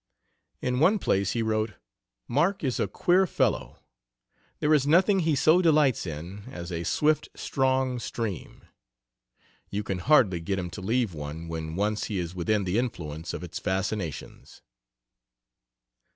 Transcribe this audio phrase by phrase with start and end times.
[0.63, 1.75] In one place he wrote:
[2.27, 3.77] "Mark is a queer fellow.
[4.59, 8.65] There is nothing he so delights in as a swift, strong stream.
[9.69, 13.31] You can hardly get him to leave one when once he is within the influence
[13.31, 14.63] of its fascinations."